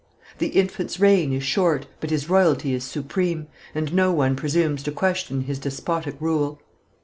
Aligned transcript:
The 0.39 0.47
infant's 0.47 0.99
reign 0.99 1.31
is 1.31 1.43
short, 1.43 1.85
but 1.99 2.09
his 2.09 2.27
royalty 2.27 2.73
is 2.73 2.83
supreme, 2.83 3.45
and 3.75 3.93
no 3.93 4.11
one 4.11 4.35
presumes 4.35 4.81
to 4.81 4.91
question 4.91 5.41
his 5.41 5.59
despotic 5.59 6.15
rule. 6.19 6.59